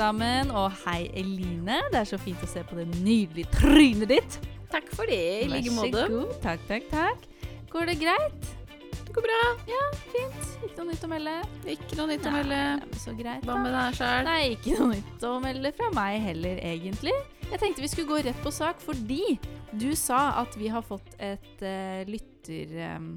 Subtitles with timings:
[0.00, 0.50] sammen.
[0.56, 1.80] Og hei, Eline.
[1.92, 4.38] Det er så fint å se på det nydelige trynet ditt.
[4.70, 6.32] Takk for det, i Vær så god.
[6.44, 7.26] Takk, takk, takk.
[7.72, 8.46] Går det greit?
[8.94, 9.40] Det går bra.
[9.68, 9.80] Ja,
[10.12, 10.46] fint.
[10.64, 11.34] Ikke noe nytt å melde?
[11.74, 12.60] Ikke noe nytt å melde.
[13.02, 14.22] Så greit, Hva med deg sjøl?
[14.28, 17.16] Nei, ikke noe nytt å melde fra meg heller, egentlig.
[17.50, 19.34] Jeg tenkte vi skulle gå rett på sak fordi
[19.74, 22.72] du sa at vi har fått et uh, lytter...
[22.94, 23.10] Um,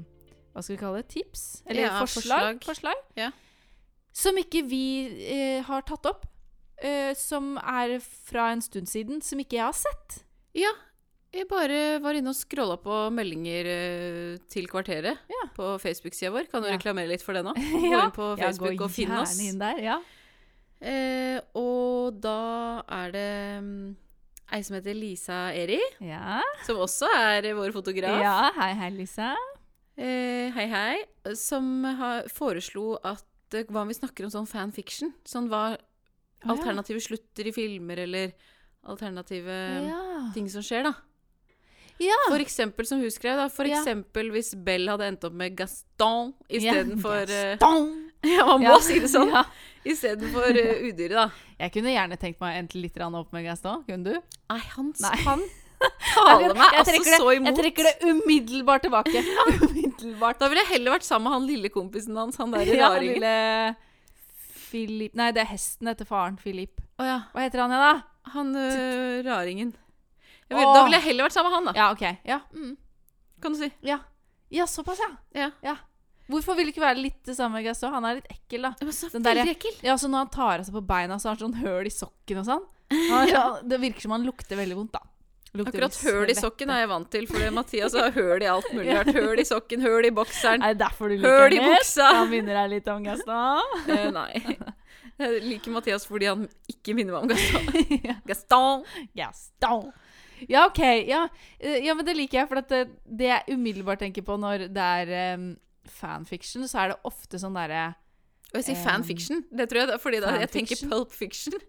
[0.54, 1.08] hva skal vi kalle det?
[1.14, 1.46] Tips?
[1.66, 2.60] Eller Ja, forslag?
[2.60, 2.60] forslag.
[2.68, 3.02] forslag.
[3.18, 3.32] Ja.
[4.14, 4.84] Som ikke vi
[5.26, 6.28] eh, har tatt opp.
[6.82, 10.24] Eh, som er fra en stund siden, som ikke jeg har sett.
[10.54, 10.70] Ja,
[11.34, 15.42] jeg bare var inne og scrolla på meldinger eh, til kvarteret Ja.
[15.56, 16.46] på Facebook-sida vår.
[16.50, 16.76] Kan du Ja.
[16.76, 17.54] reklamere litt for det nå?
[17.82, 18.04] Gå Ja.
[18.06, 19.38] inn på Facebook og finne oss.
[19.40, 19.98] inn der, ja.
[20.84, 23.96] Eh, og da er det mm,
[24.52, 26.40] ei som heter Lisa Eri, Ja.
[26.66, 28.20] som også er vår fotograf.
[28.20, 29.34] ja, hei, hei, Lisa.
[29.96, 31.04] Eh, hei, hei.
[31.34, 35.12] Som har, foreslo at hva om vi snakker om sånn fanfiction?
[35.24, 35.76] Sånn hva.
[36.42, 38.32] Alternative slutter i filmer, eller
[38.84, 40.30] alternative Ja.
[40.34, 40.94] ting som skjer, da.
[42.02, 42.16] ja.
[42.28, 43.48] For eksempel, som hun skrev, da.
[43.48, 43.78] For Ja.
[43.80, 48.00] eksempel hvis Bell hadde endt opp med Gaston Ja, istedenfor uh, Gaston!
[48.24, 48.78] Ja, man må Ja.
[48.80, 49.28] si det sånn.
[49.30, 49.44] Ja.
[49.84, 51.30] Istedenfor uh, udyret, da.
[51.60, 53.84] Jeg kunne gjerne tenkt meg å endte litt opp med Gaston.
[53.84, 54.20] Kunne du?
[54.50, 55.16] Nei, han, Nei.
[55.26, 55.42] han
[56.14, 57.52] taler meg altså det- så imot.
[57.52, 59.24] Jeg trekker det umiddelbart tilbake.
[59.68, 60.38] umiddelbart.
[60.40, 63.14] Da ville jeg heller vært sammen med han lille kompisen hans, han der Ja, raringen.
[63.20, 63.76] lille
[64.74, 66.36] Philip Nei, det er hesten etter faren.
[66.40, 66.82] Philip.
[66.98, 67.20] Oh, ja.
[67.30, 68.30] Hva heter han igjen, da?
[68.34, 69.72] Han uh, raringen.
[70.48, 70.74] Vil, oh.
[70.74, 71.74] Da ville jeg heller vært sammen med han, da.
[71.78, 72.04] Ja, OK.
[72.26, 72.74] Ja, mm.
[73.44, 73.70] Kan du si.
[73.86, 74.00] ja.
[74.54, 75.00] ja såpass,
[75.34, 75.50] ja.
[75.62, 75.76] Ja.
[76.30, 77.92] Hvorfor vil du ikke være litt det samme med Gaston?
[77.92, 78.72] Han er litt ekkel, da.
[78.80, 79.74] Det så Den der- ekkel.
[79.84, 81.92] Ja, så Når han tar av seg på beina, så har han sånn høl i
[81.92, 82.64] sokken og sånn.
[83.10, 83.44] Han, ja.
[83.62, 85.04] Det virker som han lukter veldig vondt, da.
[85.54, 88.94] Akkurat høl i sokken er jeg vant til, for Mathias har høl i alt mulig
[88.96, 89.10] rart.
[89.14, 90.64] Høl i sokken, høl i bokseren.
[90.66, 92.08] Er det derfor du liker Høl i han buksa.
[92.18, 93.76] Han minner deg litt om Gaston?
[93.94, 94.56] Eh, nei.
[95.14, 98.24] Jeg liker Mathias fordi han ikke minner meg om Gaston.
[98.30, 98.82] Gaston!
[99.14, 99.92] Gaston.
[100.50, 100.82] Ja, OK.
[101.06, 101.28] Ja.
[101.60, 102.50] Eh, ja, men det liker jeg.
[102.50, 105.52] For det, det jeg umiddelbart tenker på når det er um,
[105.86, 107.92] fanfiction, så er det ofte sånn derre
[108.50, 109.44] Og jeg sier Um, fanfiction.
[109.54, 111.62] Det tror jeg fordi da, jeg tenker pulp fiction.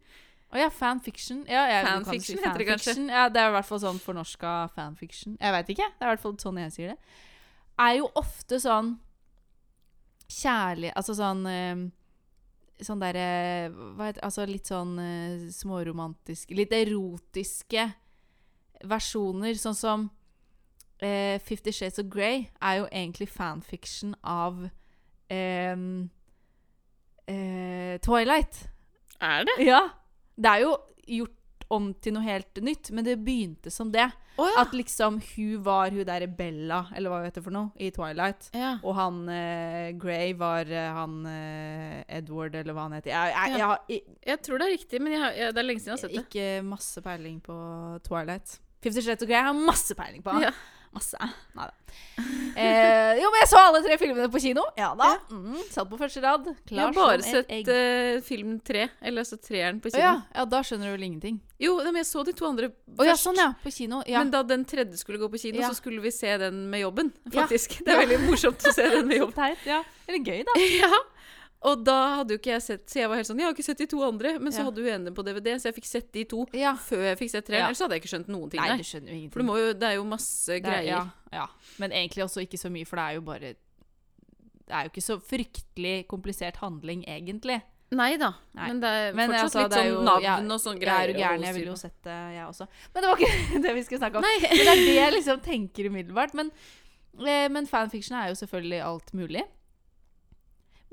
[0.56, 1.42] Å ja, fanfiction.
[1.52, 2.94] Ja, jeg, Fanfiction si heter det kanskje.
[3.12, 5.36] Ja, det er i hvert fall sånn fornorska fanfiction.
[5.42, 5.90] Jeg veit ikke.
[5.92, 7.20] Det er i hvert fall sånn jeg sier det.
[7.84, 8.94] Er jo ofte sånn
[10.32, 11.82] kjærlig Altså sånn em,
[12.80, 13.68] Sånn derre
[14.24, 17.90] Altså litt sånn eh, småromantiske Litt erotiske
[18.86, 20.08] versjoner, sånn som
[21.04, 24.66] eh, Fifty Shades of Grey er jo egentlig fanfiction av
[25.32, 26.10] em,
[27.28, 28.60] eh, Twilight.
[29.24, 29.56] Er det?
[29.66, 29.80] Ja.
[30.36, 30.76] Det er jo
[31.22, 31.42] gjort
[31.74, 34.06] om til noe helt nytt, men det begynte som det.
[34.38, 34.62] Oh, ja.
[34.66, 38.50] At liksom hun var hun derre Bella, eller hva hun heter for noe, i Twilight.
[38.54, 38.76] ja.
[38.84, 43.14] Og han eh, Grey var eh, han eh, Edward, eller hva han heter.
[43.16, 43.82] Jeg, jeg, jeg har
[44.30, 46.16] Jeg tror det er riktig, men jeg jeg, det er lenge siden jeg har sett
[46.20, 46.26] det.
[46.28, 47.56] ikke masse peiling på
[48.06, 48.60] Twilight.
[48.86, 50.36] Fifty Shades of Grey har masse peiling på.
[50.44, 50.52] Ja.
[50.96, 51.20] Masse.
[51.56, 51.74] Nei da.
[52.56, 54.64] Eh, jo, men jeg så alle tre filmene på kino.
[54.80, 55.10] Ja da.
[55.16, 55.36] Ja.
[55.36, 56.48] Mm, satt på første rad.
[56.72, 60.04] Jeg har bare sett eh, film tre, eller altså treeren på kino.
[60.04, 60.14] ja.
[60.36, 61.42] ja, da skjønner du vel ingenting.
[61.60, 63.10] Jo, men jeg så de to andre først.
[63.10, 63.50] Ja, sånn ja.
[63.64, 64.02] På kino.
[64.08, 64.24] Ja.
[64.24, 67.12] Men da den tredje skulle gå på kino, så skulle vi se den med jobben,
[67.32, 67.78] faktisk.
[67.86, 69.36] Det er veldig morsomt å se den med jobben.
[69.40, 69.82] Teit, ja.
[70.08, 70.58] Eller gøy, da.
[70.86, 70.92] Ja.
[71.66, 73.64] Og da hadde jo ikke jeg sett Så jeg var helt sånn Jeg har ikke
[73.66, 74.36] sett de to andre.
[74.40, 74.66] Men så Ja.
[74.70, 76.76] hadde hun ene på DVD, så jeg fikk sett de to Ja.
[76.78, 77.64] før jeg fikk sett treeren.
[77.64, 77.68] Ja.
[77.72, 78.62] Ellers hadde jeg ikke skjønt noen ting.
[78.62, 79.32] Nei, du skjønner jo ingenting.
[79.34, 81.12] For det, må jo, det er jo masse er- greier.
[81.34, 81.48] Ja.
[81.80, 83.56] Men egentlig også ikke så mye, for det er jo bare
[84.68, 87.62] Det er jo ikke så fryktelig komplisert handling, egentlig.
[87.92, 88.32] Nei da.
[88.56, 88.68] Nei.
[88.68, 91.08] Men det er Men fortsatt altså, litt det sånn jo- navn og sånn Jeg er
[91.14, 92.68] jo gæren, jeg ville jo sett det, jeg også.
[92.94, 94.22] Men det var ikke det vi skulle snakke om.
[94.26, 94.40] Nei.
[94.42, 96.34] Det er det jeg liksom tenker umiddelbart.
[96.34, 96.52] Men,
[97.28, 99.44] eh, men fanfiction er jo selvfølgelig alt mulig.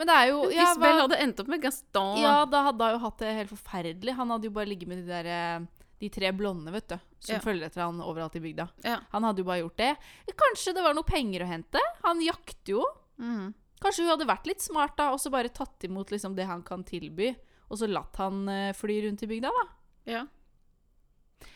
[0.01, 2.95] Men det er jo ja, Bell hadde endt opp med Gaston ja, da hadde han
[2.97, 4.15] jo hatt det helt forferdelig.
[4.17, 6.97] Han hadde jo bare ligget med de der eh, De tre blonde, vet du.
[7.23, 7.41] Som Ja.
[7.45, 8.67] følger etter han overalt i bygda.
[8.83, 8.97] Ja.
[9.13, 9.91] Han hadde jo bare gjort det.
[10.35, 11.79] Kanskje det var noe penger å hente?
[12.03, 12.83] Han jakter jo.
[13.23, 13.53] Mm.
[13.83, 16.63] Kanskje hun hadde vært litt smart da, og så bare tatt imot liksom det han
[16.67, 17.31] kan tilby,
[17.69, 19.65] og så latt han uh, fly rundt i bygda, da.
[20.11, 20.27] ja.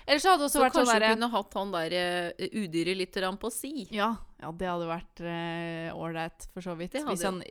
[0.07, 2.47] Eller så hadde det også Så vært sånn kanskje hun kunne hatt han der uh,
[2.63, 3.87] udyret litt på si.
[3.95, 4.09] ja,
[4.43, 5.23] ja, det hadde vært
[5.95, 6.99] ålreit, for så vidt.
[7.07, 7.43] Hvis han,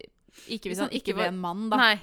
[0.47, 1.77] ikke hvis Hvis han han ikke ikke ble var- en mann, da.
[1.77, 1.99] Nei.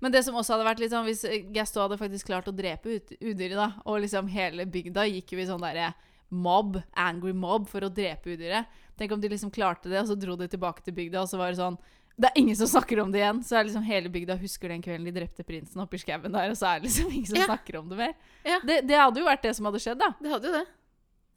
[0.00, 2.54] Men det som også hadde vært litt sånn, hvis eh, Gaston hadde faktisk klart å
[2.56, 5.94] drepe udyret, da, og liksom hele bygda gikk jo i sånn derre
[6.30, 8.66] mob, angry mob, for å drepe udyret.
[8.96, 11.36] Tenk om de liksom klarte det, og så dro de tilbake til bygda, og så
[11.38, 11.76] var det sånn
[12.18, 13.38] Det er ingen som snakker om det igjen.
[13.42, 16.56] Så er liksom hele bygda husker den kvelden de drepte prinsen oppi skauen der, og
[16.56, 17.46] så er det liksom ingen som Ja.
[17.46, 18.14] snakker om det mer.
[18.44, 18.58] Ja.
[18.60, 20.10] Det, det hadde jo vært det som hadde skjedd, da.
[20.20, 20.66] Det hadde jo det.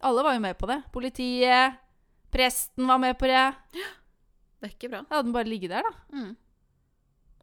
[0.03, 0.83] Alle var jo med på det.
[0.91, 1.77] Politiet,
[2.29, 3.55] presten var med på det.
[4.65, 5.01] Det er ikke bra.
[5.05, 5.91] Da hadde den bare ligget der, da.
[6.17, 6.31] Mm.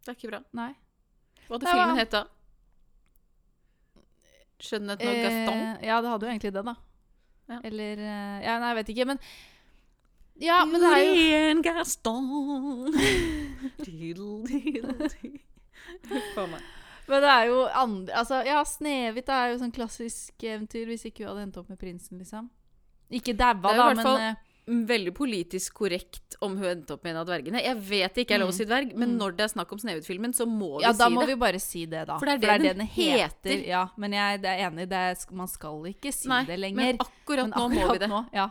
[0.03, 0.41] Det er ikke bra.
[0.59, 0.73] Nei.
[1.47, 2.23] Hva hadde Det var- filmen heta?
[4.63, 5.63] Skjønnheten og Gaston.
[5.63, 6.75] Eh, ja, det hadde jo egentlig det, da.
[7.51, 7.59] Ja.
[7.67, 9.19] Eller eh, Ja, nei, jeg vet ikke, men
[10.43, 12.95] Ja, men det er jo Julien Gaston.
[13.85, 15.41] Diddle, diddle, diddle.
[16.09, 16.63] Huff a meg.
[17.11, 21.25] Men det er jo andre Altså, ja, Snehvit er jo sånn klassisk eventyr hvis ikke
[21.27, 22.47] hun hadde endt opp med prinsen, liksom.
[23.13, 26.53] Ikke daua, Det er jo da, i hvert men fall- eh, Veldig politisk korrekt om
[26.57, 27.59] hun endte opp med en av dvergene.
[27.65, 29.19] Jeg vet det ikke er lov å si dverg, men Mm.
[29.19, 31.85] når det er snakk om Snehvit-filmen, så må vi Ja, da må vi bare si
[31.87, 32.19] det, da.
[32.19, 33.67] For det er det den heter.
[33.67, 37.49] Ja, men jeg er enig, det er, man skal ikke si Nei, det men akkurat
[37.49, 38.09] Men nå må vi det.
[38.09, 38.51] Nå, ja.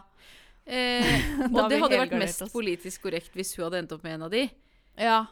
[0.67, 4.23] Eh, og det hadde vært mest politisk korrekt hvis hun hadde endt opp med en
[4.23, 4.49] av de.
[4.97, 5.25] ja.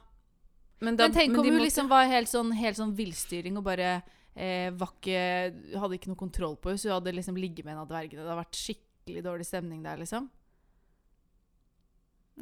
[0.81, 3.57] Men, da, Men tenk om de hun måtte- liksom var helt sånn, helt sånn villstyring
[3.57, 4.01] og bare
[4.37, 7.81] eh, ikke Hadde ikke noe kontroll på henne, så hun hadde liksom ligget med en
[7.83, 8.23] av dvergene.
[8.23, 10.29] Det hadde vært skikkelig dårlig stemning der, liksom.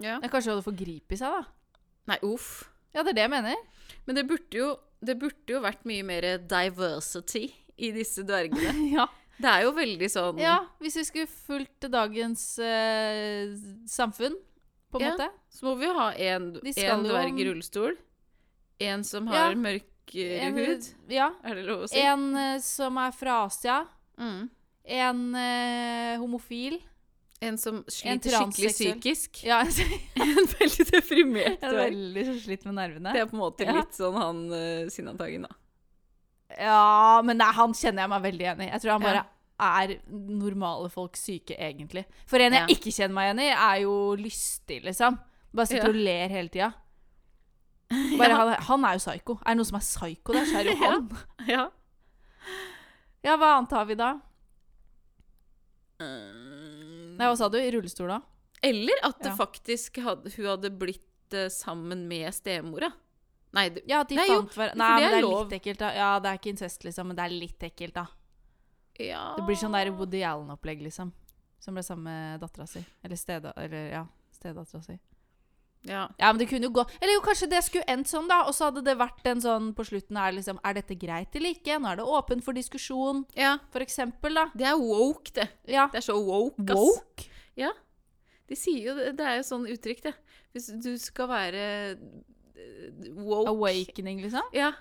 [0.01, 0.17] Ja.
[0.21, 1.45] Ja, kanskje hun hadde forgripet seg, da.
[2.07, 2.49] Nei, uff.
[2.95, 3.55] Ja, det er det jeg mener.
[4.07, 4.67] Men det burde jo,
[5.03, 7.47] det burde jo vært mye mer diversity
[7.77, 8.73] i disse dvergene.
[8.97, 9.07] ja.
[9.37, 13.51] Det er jo veldig sånn ja, hvis vi skulle fulgt dagens eh,
[13.85, 14.33] samfunn,
[14.89, 15.11] på en Ja.
[15.13, 15.27] måte.
[15.53, 17.97] Så må vi jo ha en, en dverg i rullestol.
[18.81, 19.47] En som Ja.
[19.49, 20.85] har mørkere En, hud.
[21.11, 21.31] ja.
[21.43, 21.99] Er det lov å si?
[21.99, 23.81] En eh, som er fra Asia.
[24.17, 24.49] Mm.
[24.85, 26.79] En eh, homofil.
[27.41, 29.43] En som En sliter skikkelig psykisk.
[29.45, 29.59] Ja,
[30.17, 33.13] En veldig deprimert er veldig så slitt med nervene.
[33.13, 35.53] Det er på en måte litt sånn han uh, Sinnataggen, da.
[36.57, 38.69] Ja, men nei, han kjenner jeg meg veldig igjen i.
[38.71, 39.25] Jeg tror han bare Ja.
[39.77, 42.05] er normale folk syke, egentlig.
[42.25, 42.73] For en jeg Ja.
[42.73, 45.19] ikke kjenner meg igjen i, er jo lystig, liksom.
[45.53, 45.93] Bare sitter Ja.
[45.93, 46.73] og ler hele tida.
[47.91, 49.37] Han, han er jo psyko.
[49.45, 51.09] Er det noe som er psyko der, så er det jo han.
[51.47, 51.67] Ja.
[53.23, 54.09] Ja, hva annet har vi da?
[57.17, 57.57] Nei, hva sa du?
[57.59, 58.21] I rullestol, da?
[58.65, 59.35] Eller at det Ja.
[59.37, 62.91] faktisk hadde, hun hadde blitt uh, sammen med stemora.
[63.53, 64.71] Nei, det, Ja, de Nei, fant hver...
[64.71, 65.45] for Nei, det men det er lov.
[65.49, 65.91] litt ekkelt, da.
[65.95, 68.07] Ja, det er ikke incest, liksom, men det er litt ekkelt, da.
[68.99, 71.11] ja Det blir sånn der Woody Allen-opplegg, liksom.
[71.59, 72.83] Som ble sammen med dattera si.
[73.03, 73.53] Eller steda...
[73.57, 74.03] Eller, ja.
[74.37, 74.97] Stedattera si.
[75.87, 76.07] Ja.
[76.19, 78.41] Ja, men det kunne jo gå Eller jo, kanskje det skulle endt sånn, da.
[78.49, 81.55] Og så hadde det vært en sånn på slutten her liksom Er dette greit eller
[81.55, 81.77] ikke?
[81.79, 83.55] Nå er det åpent for diskusjon, ja.
[83.73, 84.47] for eksempel, da.
[84.57, 85.47] Det er woke, det.
[85.69, 85.87] Ja.
[85.93, 86.81] Det er så woke, ass.
[86.81, 87.29] Woke?
[87.57, 87.71] Ja.
[88.47, 89.13] De sier jo det.
[89.19, 90.13] Er jo sånn uttrykk, det.
[90.55, 91.63] Hvis du skal være
[91.93, 94.51] eh, woke Awakening, liksom?
[94.55, 94.73] Ja.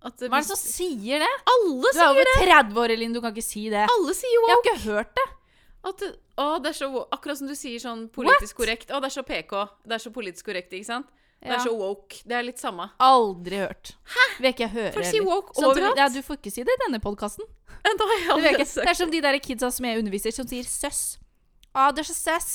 [0.00, 1.34] At Hva er det som sier det?
[1.52, 1.98] Alle sier det!
[1.98, 3.12] Du er over 30 år, Elin.
[3.16, 3.84] Du kan ikke si det.
[3.92, 4.52] Alle sier woke.
[4.52, 5.26] Jeg har ikke hørt det.
[5.86, 8.58] At å, det er så Akkurat som du sier sånn politisk What?
[8.58, 8.90] korrekt.
[8.92, 9.54] Å, det er så PK.
[9.88, 11.08] Det er så politisk korrekt, ikke sant?
[11.40, 12.18] Det er så woke.
[12.28, 12.90] Det er litt samme.
[13.00, 13.94] Aldri hørt.
[14.12, 14.24] Hæ?
[14.42, 15.96] Vil ikke jeg høre Folk sier woke Sånn, overalt.
[16.02, 17.48] ja, du får ikke si det i denne podkasten.
[17.80, 21.16] Det, er som de der kidsa som jeg underviser, som sier søss.
[21.72, 22.50] Å, det er så søss.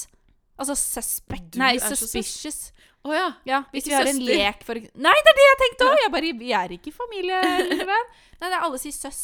[0.56, 2.69] Altså suspect Du Nei, suspicious.
[3.06, 3.25] Å ja.
[3.48, 5.98] Ja, hvis Ikke vi har en lek for Nei, det er det jeg tenkte òg!
[6.04, 7.42] Jeg bare Jeg er ikke familie.
[7.89, 8.04] Nei,
[8.45, 9.24] det er alle sier søss.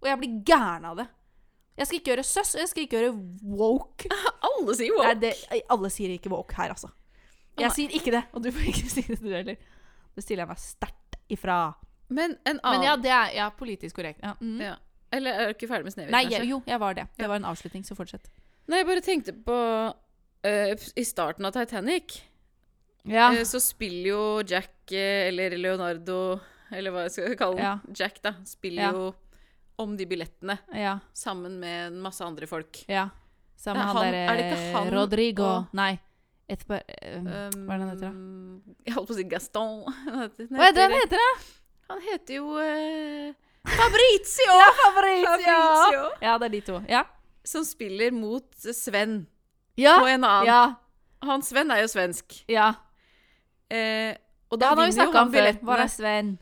[0.00, 1.06] Og jeg blir gæren av det.
[1.78, 3.12] Jeg skal ikke gjøre søss, og jeg skal ikke gjøre
[3.58, 4.08] woke.
[4.48, 5.20] Alle sier Nei, woke.
[5.22, 6.90] det, alle sier ikke woke her, altså.
[7.58, 7.74] Jeg Nei.
[7.76, 9.56] sier ikke det, og du får ikke si det, du heller.
[10.12, 11.56] Det stiller jeg meg sterkt ifra.
[12.12, 14.20] Men en Men ja, det er ja, politisk korrekt.
[14.24, 14.34] Ja.
[14.40, 14.58] Mm.
[14.60, 14.74] Ja.
[15.12, 17.06] Eller er du ikke ferdig med Snehvit, Nei, jeg, jo, jeg var det.
[17.20, 18.28] Det var en avslutning, så fortsett.
[18.68, 19.56] Nei, jeg bare tenkte på
[19.92, 22.20] uh, I starten av Titanic
[23.08, 23.30] Ja.
[23.32, 26.38] uh, så spiller jo Jack, eh, eller Leonardo,
[26.72, 27.94] eller hva jeg skal kalle han, Ja.
[28.04, 28.92] Jack, da, spiller Ja.
[28.96, 29.10] jo
[29.78, 30.98] om de billettene ja.
[31.16, 32.84] sammen med en masse andre folk.
[32.88, 33.08] ja.
[33.62, 35.92] Sammen med han, han- derre er det han Rodrigo og- Nei.
[36.50, 36.74] Etterpå
[37.16, 38.74] um, Um, Hva er det han heter, da?
[38.86, 39.76] Jeg holdt på å si Gaston.
[40.20, 41.30] Heter, Hva er det han heter, da?
[41.92, 43.34] Han heter jo uh,
[43.70, 44.56] Fabrizio!
[44.62, 45.28] Ja, Fabrizio!
[45.46, 46.02] Fabrizio!
[46.26, 46.80] Ja, det er de to.
[46.90, 47.04] Ja.
[47.46, 49.26] Som spiller mot Sven
[49.78, 49.98] Ja.
[50.02, 50.46] på en annen.
[50.50, 50.62] Ja.
[51.22, 52.42] Han Sven er jo svensk.
[52.50, 52.72] ja.
[53.70, 54.16] Eh,
[54.50, 55.64] og da har vi vinner jo han billettene.
[55.64, 56.34] Hva er Sven?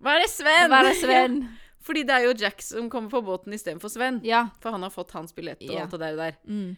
[0.00, 0.72] Hva er det, Sven?
[0.72, 1.36] Hva er Sven?
[1.84, 4.20] Fordi det er jo Jack som kommer på båten istedenfor Sven.
[4.24, 4.46] Ja.
[4.62, 5.82] For han har fått hans billett og Ja.
[5.84, 6.16] alt det der.
[6.16, 6.36] der.
[6.48, 6.76] Mm.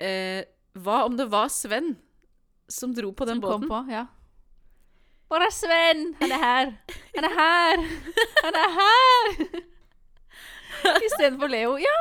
[0.00, 0.44] Eh,
[0.78, 1.96] hva om det var Sven
[2.70, 3.68] som dro på den Som kom båten?
[3.68, 4.06] på, ja.
[5.30, 6.14] Hvor er Sven?
[6.20, 6.70] Han er her.
[7.16, 7.82] Han er her.
[8.44, 9.60] Han er her.
[11.06, 11.76] Istedenfor Leo.
[11.82, 11.96] Ja.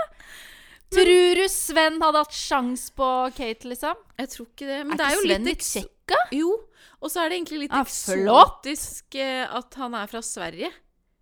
[0.94, 3.08] Tror du Sven hadde hatt sjans på
[3.38, 3.98] Kate, liksom?
[4.18, 4.80] Jeg tror ikke det.
[4.88, 6.22] Men Er det er ikke jo Sven litt litt kjekka?
[6.40, 6.54] Jo.
[7.00, 10.72] Og så er det egentlig litt Ah, eksotisk eh, at han er fra Sverige.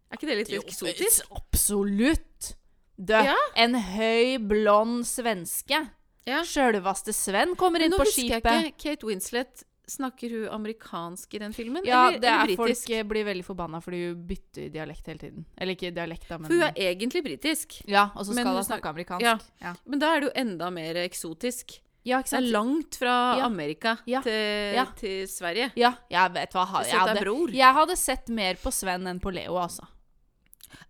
[0.07, 1.27] Er ikke det litt eksotisk?
[1.35, 2.53] Absolutt.
[2.97, 3.35] Du, Ja.
[3.55, 5.89] en høy, blond svenske.
[6.27, 6.43] Ja.
[6.43, 11.39] Sjølvaste Sven kommer inn nå på husker jeg ikke Kate Winslet Snakker hun amerikansk i
[11.39, 11.85] den filmen?
[11.87, 15.21] Ja, eller, det er eller folk eh, blir veldig forbanna fordi hun bytter dialekt hele
[15.21, 15.45] tiden.
[15.55, 17.77] Eller ikke dialekt, da, men For hun er egentlig britisk.
[17.87, 19.23] Ja, og så skal hun snakke amerikansk.
[19.23, 19.37] Ja.
[19.63, 19.71] ja.
[19.87, 21.77] Men da er det jo enda mer eksotisk.
[22.03, 23.15] Ja, Det er langt fra.
[23.47, 23.95] Amerika.
[24.03, 25.71] Til, til Sverige.
[25.79, 29.55] Ja, jeg vet hva jeg hadde, jeg hadde sett mer på Sven enn på Leo,
[29.55, 29.87] altså.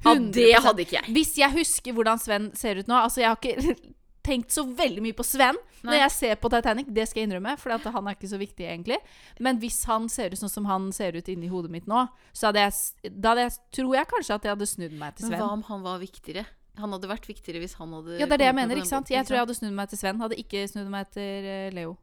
[0.06, 1.14] Ja, det hadde ikke jeg.
[1.14, 3.76] Hvis jeg husker hvordan Sven ser ut nå Altså, jeg har ikke
[4.28, 5.84] tenkt så veldig mye på Sven Nei.
[5.88, 6.88] når jeg ser på Titanic.
[6.92, 8.98] Det skal jeg innrømme, for han er ikke så viktig, egentlig.
[9.40, 12.02] Men hvis han ser ut sånn som han ser ut inni hodet mitt nå,
[12.36, 15.30] så hadde jeg, da hadde jeg, tror jeg kanskje at jeg hadde snudd meg til
[15.30, 15.40] Men Sven.
[15.46, 16.44] hva om han var viktigere?
[16.78, 19.10] Han hadde vært viktigere hvis han hadde Ja, det er det jeg mener, ikke sant?
[19.10, 20.20] Jeg tror jeg hadde snudd meg til Sven.
[20.22, 21.96] Hadde ikke snudd meg til eh, Leo.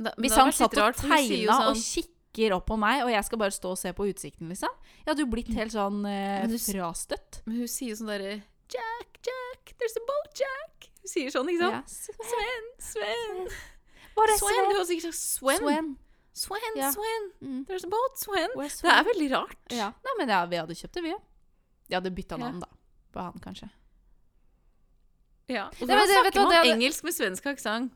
[0.00, 1.84] Da- Hvis han satt og tegna tegna og sånn-
[2.34, 4.72] kikker opp på meg, og jeg skal bare stå og se på utsikten, liksom.
[5.04, 7.42] Jeg hadde jo blitt helt sånn eh, Men du frastøtt.
[7.46, 8.34] Men hun sier sånn derre
[8.74, 10.88] Jack, Jack, there's a boat, Jack.
[11.04, 11.74] Hun sier sånn, ikke sant?
[11.74, 12.14] Ja.
[12.32, 13.44] Sven, Sven.
[13.44, 14.40] Sven.
[14.40, 14.70] Sven?
[14.72, 15.62] Du har sikkert sagt Sven.
[15.62, 15.92] Sven.
[16.34, 16.90] Sven, Ja.
[16.94, 17.28] Sven.
[17.44, 17.60] Mm.
[17.68, 18.50] There's a boat, Sven.
[18.58, 19.58] Det er veldig rart.
[19.70, 19.92] Ja.
[20.06, 21.12] Nei, men ja, vi hadde kjøpt det, vi.
[21.14, 21.20] ja.
[21.88, 22.70] De hadde bytta navn, da.
[23.14, 23.68] På han, kanskje.
[25.52, 25.66] Ja.
[25.68, 27.92] Og du snakker man engelsk med svensk aksent?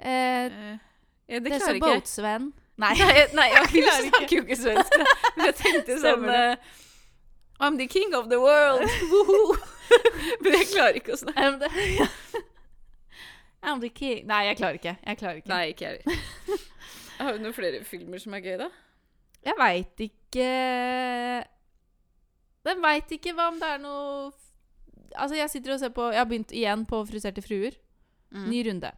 [0.00, 0.78] Eh,
[1.30, 1.82] Ja, det det er så jeg.
[1.84, 2.50] Boat-Sven.
[2.82, 2.92] Nei.
[3.36, 4.94] Nei, jeg klarer snakker jo ikke svensk.
[4.98, 5.16] da.
[5.36, 6.70] Men jeg tenkte sånn uh,
[7.60, 8.82] I'm the king of the world.
[10.42, 11.44] Men jeg klarer ikke å snakke.
[11.44, 11.68] I'm the,
[13.62, 14.24] I'm the king.
[14.30, 14.96] Nei, jeg klarer ikke.
[15.06, 15.52] Jeg klarer ikke.
[15.52, 16.66] Nei, ikke jeg heller.
[17.20, 18.70] Har du noen flere filmer som er gøy, da?
[19.44, 20.48] Jeg veit ikke
[22.68, 24.32] Den veit ikke hva om det er noe
[25.16, 27.76] Altså, jeg sitter og ser på Jeg har begynt igjen på Friserte fruer.
[28.30, 28.44] Mm.
[28.52, 28.90] Ny runde.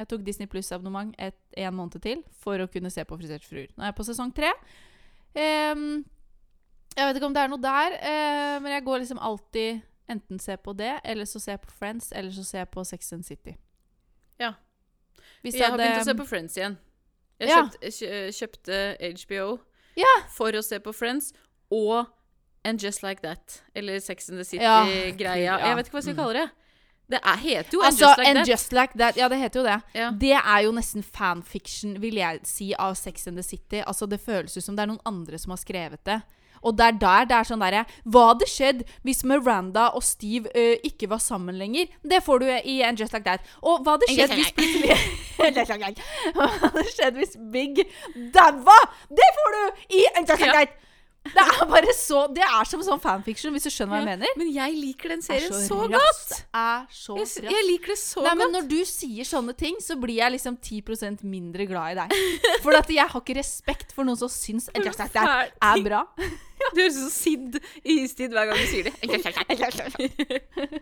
[0.00, 3.68] Jeg tok Disney Pluss-abonnement en måned til for å kunne se på Friserte fruer.
[3.76, 4.50] Nå er jeg på sesong tre.
[5.36, 5.82] Um,
[6.96, 10.40] jeg vet ikke om det er noe der, uh, men jeg går liksom alltid enten
[10.42, 13.12] se på det, eller så ser jeg på Friends, eller så ser jeg på Sex
[13.14, 13.54] and City.
[14.40, 14.54] Ja.
[15.44, 16.78] Hvis Jeg har hadde- begynt å se på Friends igjen.
[17.40, 17.62] Jeg Ja.
[17.68, 18.78] kjøpte, kjøpte
[19.14, 19.58] HBO
[19.96, 20.14] Ja.
[20.28, 21.32] for å se på Friends
[21.70, 22.06] og
[22.64, 23.62] And Just Like That.
[23.74, 25.36] Eller Sex and the City-greia.
[25.44, 25.58] ja.
[25.58, 26.50] Jeg vet ikke hva jeg skal kalle det.
[27.10, 28.48] Det er, heter jo And Altså, Just Like And.
[28.48, 29.16] Just Like That.
[29.18, 29.78] Ja, det heter jo det.
[29.98, 30.10] Ja.
[30.14, 33.82] Det er jo nesten fanfiction, vil jeg si, av Sex and the City.
[33.86, 36.20] Altså, det føles ut som det er noen andre som har skrevet det.
[36.62, 40.50] Og det er der det er sånn derre Hva hadde skjedd hvis Miranda og Steve
[40.52, 41.88] ø, ikke var sammen lenger?
[42.04, 43.46] Det får du i And Just Like That.
[43.64, 44.98] Og hva hadde skjedd hvis plutselig
[46.36, 47.80] Hva hadde skjedd hvis Big
[48.34, 48.76] daua?
[49.08, 49.62] Det får du
[49.96, 50.52] i And Just Like.
[50.52, 50.76] That!
[51.20, 54.28] Det er bare så Det er som sånn fanfiction, hvis du skjønner hva jeg mener.
[54.40, 56.30] Men jeg liker den er serien så, raskt.
[56.32, 56.46] godt.
[56.56, 58.54] Er så Jeg, jeg liker det så Nei, men godt.
[58.56, 62.08] Når du sier sånne ting, så blir jeg liksom 10% mindre glad i deg.
[62.64, 65.76] For at jeg har ikke respekt for noen som syns at Just Like That er
[65.86, 66.00] bra.
[66.70, 67.54] Du høres ut som Sid
[67.88, 68.94] i Istid hver gang du sier det.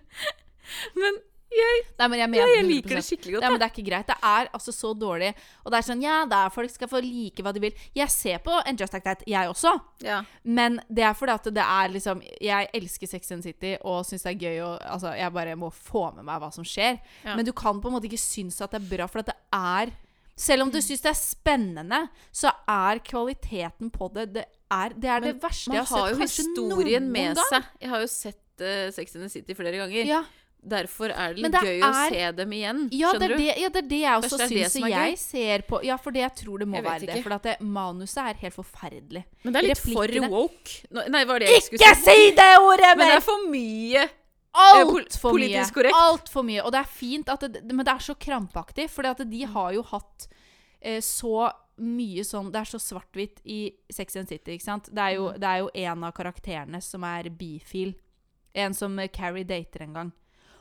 [0.99, 1.13] Men
[1.51, 2.99] jeg, Nei, men jeg mener jeg liker 100%.
[2.99, 3.45] det skikkelig godt.
[3.47, 4.07] Ja, men det er ikke greit.
[4.11, 5.31] Det er altså så dårlig.
[5.65, 7.79] Og det er sånn Ja, der folk skal få like hva de vil.
[7.97, 9.73] Jeg ser på en Just Like That, jeg også.
[10.05, 10.21] Ja.
[10.45, 14.27] Men det er fordi at det er liksom Jeg elsker Sex and City og syns
[14.27, 17.01] det er gøy og Altså, jeg bare må få med meg hva som skjer.
[17.25, 17.35] Ja.
[17.39, 19.39] Men du kan på en måte ikke synes at det er bra, for at det
[19.57, 19.95] er
[20.39, 25.09] Selv om du syns det er spennende, så er kvaliteten på det Det er det,
[25.11, 27.49] er det verste Man jeg har sett har jo historien med gang.
[27.49, 27.73] seg.
[27.81, 30.05] Jeg har jo sett uh, Sex and the City flere ganger.
[30.05, 30.21] Ja,
[30.69, 32.89] Derfor er det litt det gøy å er- se dem igjen.
[32.93, 33.37] ja, det Skjønner er du?
[33.39, 35.19] det, ja, det er det jeg også det det syns jeg gøy?
[35.19, 37.23] ser på Ja, for det jeg tror det må være det.
[37.23, 39.25] For det, manuset er helt forferdelig.
[39.45, 40.83] Men det er litt for woke.
[40.91, 44.09] Nei, var det jeg skulle Ikke si det ordet Men det er for mye.
[44.59, 45.65] Alt Altfor mye.
[45.73, 45.95] korrekt.
[45.95, 46.65] Altfor mye.
[46.65, 50.27] Og det er fint det, Men det er så krampaktig, for de har jo hatt
[50.83, 54.89] eh, så mye sånn Det er så svart-hvitt i Sex and City, ikke sant?
[54.93, 57.95] Det er jo, det er jo en av karakterene som er bifil.
[58.55, 60.13] En som eh, Carrie dater en gang.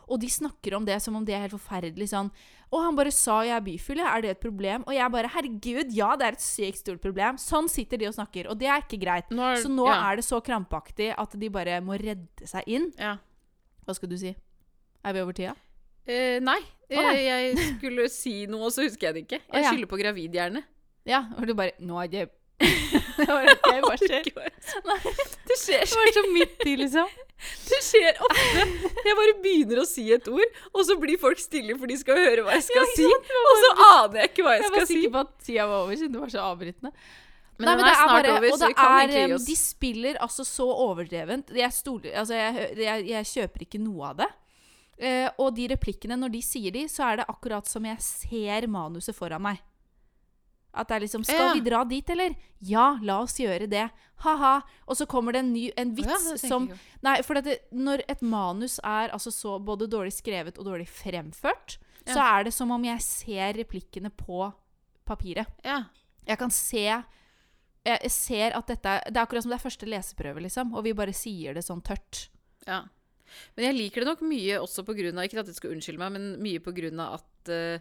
[0.07, 2.29] Og de snakker om det som om det er helt forferdelig sånn
[2.71, 4.83] Og han bare sa 'jeg er bifil', er det et problem?
[4.87, 7.37] Og jeg bare 'herregud, ja, det er et sykt stort problem'.
[7.39, 9.29] Sånn sitter de og snakker, og det er ikke greit.
[9.31, 10.11] Nå er- Så nå ja.
[10.11, 12.91] er det så krampaktig at de bare må redde seg inn.
[12.99, 13.17] Ja.
[13.87, 14.35] Hva skal du si?
[15.05, 15.55] Er vi over tida?
[16.05, 16.59] Eh, nei.
[16.91, 17.15] Oh, nei.
[17.15, 19.41] Eh, jeg skulle si noe, og så husker jeg det ikke.
[19.53, 20.63] Jeg skylder på gravidhjerne.
[21.05, 24.27] Ja, og du bare Nå er det Det var ok, hva skjer?
[24.27, 27.09] Det skjer Det var så midt i, liksom.
[27.69, 28.63] Det skjer ofte.
[29.07, 32.17] Jeg bare begynner å si et ord, og så blir folk stille for de skal
[32.17, 33.05] høre hva jeg skal si.
[33.05, 34.97] Det var Og så aner jeg ikke hva jeg Jeg var skal si.
[34.97, 36.91] sikker på at tida var over, siden det var så avbrytende.
[37.57, 39.45] Men Nei, den er snart bare- over, så vi kan er, gi oss.
[39.47, 41.53] De spiller altså så overdrevent.
[41.57, 44.29] Jeg, stoler, altså jeg, jeg, jeg kjøper ikke noe av det.
[44.97, 48.65] Uh, og de replikkene, når de sier de, så er det akkurat som jeg ser
[48.69, 49.61] manuset foran meg.
[50.77, 51.53] At det er liksom Skal Ja.
[51.53, 52.35] vi dra dit, eller?
[52.61, 53.89] Ja, la oss gjøre det.
[54.23, 54.61] Ha-ha.
[54.87, 56.69] Og så kommer det en ny en vits Ja, som.
[57.05, 61.77] Nei, for det, når et manus er altså så både dårlig skrevet og dårlig fremført,
[62.07, 64.53] så er det som om jeg ser replikkene på
[65.05, 65.47] papiret.
[65.65, 65.83] Ja.
[66.27, 67.03] Jeg kan se
[67.87, 70.91] Jeg ser at dette Det er akkurat som det er første leseprøve, liksom, og vi
[70.93, 72.27] bare sier det sånn tørt.
[72.67, 72.81] Ja.
[73.55, 75.99] Men jeg liker det nok mye også på grunn av Ikke at jeg skal unnskylde
[75.99, 77.79] meg, men mye på grunn av at uh,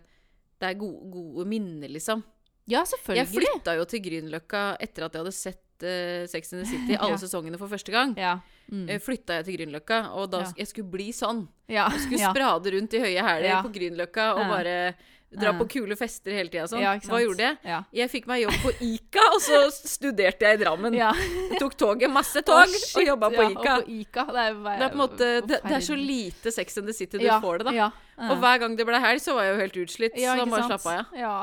[0.60, 2.22] det er gode, gode minner, liksom.
[2.66, 2.82] Ja,
[3.14, 6.96] Jeg flytta jo til Grünerløkka etter at jeg hadde sett eh, Sex and the City,
[7.00, 7.20] alle Ja.
[7.20, 8.38] sesongene for første gang, Ja.
[8.72, 8.88] Mm.
[8.90, 11.46] eh, flytta jeg til Grünerløkka, og da jeg skulle bli sånn.
[11.92, 14.94] Jeg skulle sprade rundt i høye hæler på Grünerløkka og bare
[15.36, 16.80] dra på kule fester hele tida sånn.
[17.02, 17.58] Hva gjorde jeg?
[17.92, 19.58] Jeg fikk meg jobb på Ica, og så
[19.96, 20.94] studerte jeg i Drammen.
[20.96, 21.12] ja.
[21.60, 23.74] Tok toget, masse tog, tog, og jobba på Ica.
[23.82, 24.24] På Ica.
[24.32, 27.18] Det er, Det er på måte det, det er så lite Sex and the City
[27.18, 27.90] du får det, da.
[28.30, 30.14] Og hver gang det ble helg, så var jeg jo helt utslitt.
[30.16, 31.36] Så da må jeg slappe av, ja.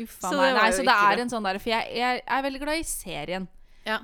[0.00, 0.54] Uffa Så meg.
[0.56, 1.22] Nei, så det er det.
[1.26, 3.46] en sånn der For jeg, jeg er veldig glad i serien.
[3.84, 3.98] Ja.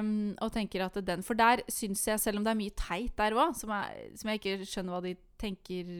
[0.00, 3.12] Um, og tenker at den For der syns jeg, selv om det er mye teit
[3.18, 3.68] der òg, som,
[4.16, 5.90] som jeg ikke skjønner hva de tenker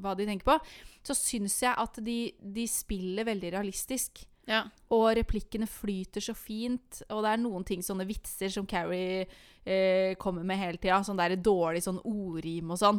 [0.00, 0.56] Hva de tenker på,
[1.04, 4.24] så syns jeg at de, de spiller veldig realistisk.
[4.48, 4.62] ja.
[4.96, 7.02] Og replikkene flyter så fint.
[7.12, 9.26] Og det er noen ting, sånne vitser som Carrie
[9.64, 11.02] eh, kommer med hele tida.
[11.04, 12.98] Sånn der dårlig sånn ordrim og sånn.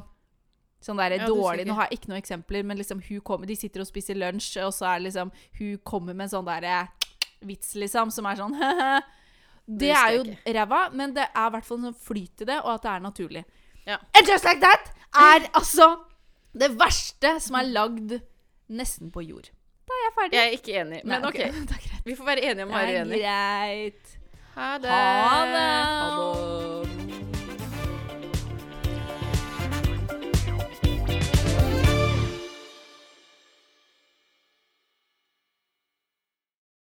[0.81, 3.55] Sånn der Ja, dårlig Nå har jeg ikke noen eksempler, men liksom hun kommer De
[3.55, 6.87] sitter og spiser lunsj, og så er det liksom Hun kommer med en sånn derre
[7.45, 8.55] vits, liksom, som er sånn
[9.81, 10.23] Det er jo
[10.57, 13.03] ræva, men det er i hvert fall sånn flyt i det, og at det er
[13.05, 13.43] naturlig.
[13.85, 13.97] Ja.
[14.17, 15.87] And just like that er altså
[16.57, 18.17] det verste som er lagd
[18.73, 19.47] nesten på jord.
[19.87, 20.37] Da er jeg ferdig.
[20.39, 21.39] Jeg er ikke enig, men Nei, OK.
[21.71, 22.01] Det er.
[22.09, 23.21] Vi får være enige om å Det være er uenige.
[23.21, 24.17] greit.
[24.57, 24.91] Ha det.
[24.91, 25.65] Ha det.
[26.01, 26.80] Ha det.